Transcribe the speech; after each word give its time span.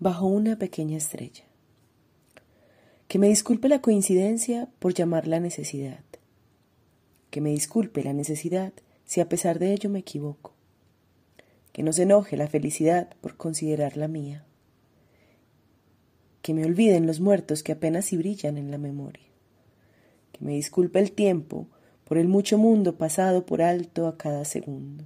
bajo 0.00 0.26
una 0.26 0.56
pequeña 0.56 0.96
estrella. 0.96 1.44
Que 3.06 3.18
me 3.18 3.28
disculpe 3.28 3.68
la 3.68 3.82
coincidencia 3.82 4.66
por 4.78 4.94
llamarla 4.94 5.40
necesidad. 5.40 6.00
Que 7.28 7.42
me 7.42 7.50
disculpe 7.50 8.02
la 8.02 8.14
necesidad 8.14 8.72
si 9.04 9.20
a 9.20 9.28
pesar 9.28 9.58
de 9.58 9.74
ello 9.74 9.90
me 9.90 9.98
equivoco. 9.98 10.54
Que 11.74 11.82
no 11.82 11.92
se 11.92 12.04
enoje 12.04 12.38
la 12.38 12.48
felicidad 12.48 13.10
por 13.20 13.36
considerarla 13.36 14.08
mía. 14.08 14.42
Que 16.40 16.54
me 16.54 16.64
olviden 16.64 17.06
los 17.06 17.20
muertos 17.20 17.62
que 17.62 17.72
apenas 17.72 18.06
si 18.06 18.16
brillan 18.16 18.56
en 18.56 18.70
la 18.70 18.78
memoria. 18.78 19.26
Que 20.32 20.42
me 20.42 20.52
disculpe 20.52 20.98
el 20.98 21.12
tiempo 21.12 21.66
por 22.04 22.16
el 22.16 22.26
mucho 22.26 22.56
mundo 22.56 22.96
pasado 22.96 23.44
por 23.44 23.60
alto 23.60 24.06
a 24.06 24.16
cada 24.16 24.46
segundo. 24.46 25.04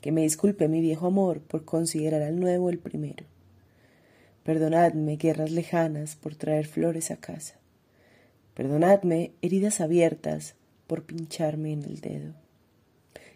Que 0.00 0.12
me 0.12 0.22
disculpe 0.22 0.68
mi 0.68 0.80
viejo 0.80 1.08
amor 1.08 1.40
por 1.40 1.64
considerar 1.64 2.22
al 2.22 2.38
nuevo 2.38 2.70
el 2.70 2.78
primero 2.78 3.26
Perdonadme 4.50 5.14
guerras 5.14 5.52
lejanas 5.52 6.16
por 6.16 6.34
traer 6.34 6.66
flores 6.66 7.12
a 7.12 7.18
casa. 7.18 7.54
Perdonadme 8.54 9.30
heridas 9.42 9.80
abiertas 9.80 10.56
por 10.88 11.04
pincharme 11.04 11.72
en 11.72 11.84
el 11.84 12.00
dedo. 12.00 12.34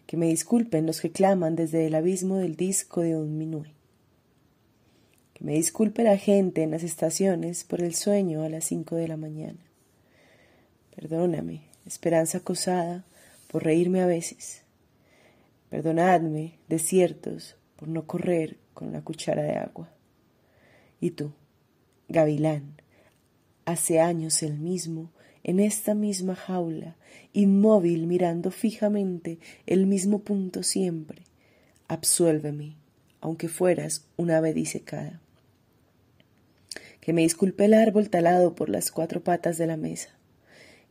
Que 0.07 0.17
me 0.17 0.25
disculpen 0.25 0.85
los 0.85 0.99
que 0.99 1.13
claman 1.13 1.55
desde 1.55 1.87
el 1.87 1.95
abismo 1.95 2.35
del 2.35 2.57
disco 2.57 2.99
de 2.99 3.15
un 3.15 3.37
minué. 3.37 3.71
Que 5.33 5.45
me 5.45 5.53
disculpe 5.53 6.03
la 6.03 6.17
gente 6.17 6.63
en 6.63 6.71
las 6.71 6.83
estaciones 6.83 7.63
por 7.63 7.81
el 7.81 7.95
sueño 7.95 8.43
a 8.43 8.49
las 8.49 8.65
cinco 8.65 8.97
de 8.97 9.07
la 9.07 9.15
mañana. 9.15 9.63
Perdóname, 10.97 11.61
esperanza 11.85 12.39
acosada, 12.39 13.05
por 13.47 13.63
reírme 13.63 14.01
a 14.01 14.05
veces. 14.05 14.63
Perdonadme, 15.69 16.59
desiertos, 16.67 17.55
por 17.77 17.87
no 17.87 18.05
correr 18.05 18.57
con 18.73 18.89
una 18.89 19.01
cuchara 19.01 19.43
de 19.43 19.53
agua. 19.53 19.94
Y 20.99 21.11
tú, 21.11 21.33
gavilán, 22.09 22.81
hace 23.65 23.99
años 23.99 24.41
el 24.43 24.59
mismo, 24.59 25.11
en 25.43 25.59
esta 25.59 25.93
misma 25.93 26.35
jaula, 26.35 26.95
inmóvil 27.33 28.07
mirando 28.07 28.51
fijamente 28.51 29.39
el 29.65 29.85
mismo 29.85 30.19
punto 30.19 30.63
siempre, 30.63 31.23
absuélveme, 31.87 32.77
aunque 33.21 33.49
fueras 33.49 34.05
una 34.17 34.37
ave 34.37 34.53
disecada. 34.53 35.21
Que 37.01 37.13
me 37.13 37.21
disculpe 37.21 37.65
el 37.65 37.75
árbol 37.75 38.09
talado 38.09 38.55
por 38.55 38.69
las 38.69 38.91
cuatro 38.91 39.23
patas 39.23 39.57
de 39.57 39.67
la 39.67 39.77
mesa. 39.77 40.09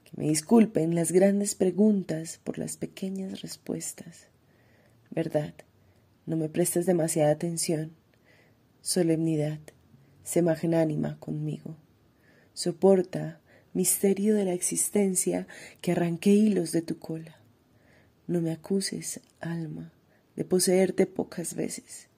Que 0.05 0.13
me 0.15 0.29
disculpen 0.29 0.95
las 0.95 1.11
grandes 1.11 1.57
preguntas 1.57 2.41
por 2.45 2.59
las 2.59 2.77
pequeñas 2.77 3.41
respuestas. 3.41 4.29
Verdad, 5.11 5.55
no 6.27 6.37
me 6.37 6.49
prestes 6.49 6.87
demasiada 6.87 7.33
atención. 7.33 7.93
Solemnidad, 8.81 9.59
sé 10.25 10.43
magnánima 10.43 11.19
conmigo. 11.21 11.77
Soporta, 12.55 13.41
misterio 13.75 14.35
de 14.35 14.47
la 14.47 14.55
existencia, 14.55 15.47
que 15.81 15.93
arranqué 15.93 16.31
hilos 16.31 16.73
de 16.73 16.83
tu 16.83 16.99
cola. 16.99 17.37
No 18.27 18.41
me 18.41 18.51
acuses, 18.51 19.21
alma, 19.41 19.93
de 20.35 20.45
poseerte 20.45 21.07
pocas 21.07 21.55
veces. 21.55 22.09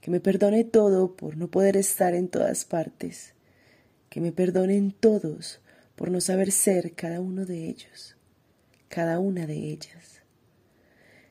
Que 0.00 0.10
me 0.10 0.20
perdone 0.20 0.62
todo 0.64 1.16
por 1.16 1.36
no 1.36 1.48
poder 1.48 1.76
estar 1.76 2.14
en 2.14 2.28
todas 2.28 2.64
partes. 2.64 3.34
Que 4.08 4.20
me 4.20 4.30
perdonen 4.30 4.92
todos 4.92 5.60
por 5.96 6.10
no 6.10 6.20
saber 6.20 6.52
ser 6.52 6.92
cada 6.92 7.20
uno 7.20 7.44
de 7.44 7.68
ellos, 7.68 8.16
cada 8.88 9.18
una 9.18 9.46
de 9.46 9.56
ellas. 9.56 10.22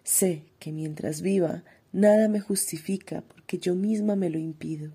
Sé 0.03 0.43
que 0.59 0.71
mientras 0.71 1.21
viva 1.21 1.63
nada 1.93 2.27
me 2.27 2.41
justifica 2.41 3.21
porque 3.21 3.57
yo 3.59 3.75
misma 3.75 4.15
me 4.15 4.29
lo 4.29 4.37
impido 4.37 4.91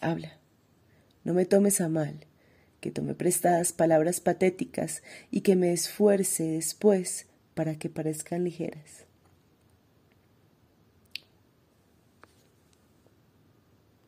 Habla. 0.00 0.38
No 1.24 1.34
me 1.34 1.44
tomes 1.44 1.80
a 1.80 1.88
mal, 1.88 2.26
que 2.80 2.90
tome 2.90 3.14
prestadas 3.14 3.72
palabras 3.72 4.20
patéticas 4.20 5.02
y 5.30 5.42
que 5.42 5.56
me 5.56 5.72
esfuerce 5.72 6.44
después 6.44 7.26
para 7.54 7.76
que 7.76 7.90
parezcan 7.90 8.44
ligeras. 8.44 9.09